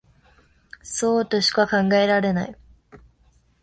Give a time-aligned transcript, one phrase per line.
[0.81, 2.57] そうとしか考えられない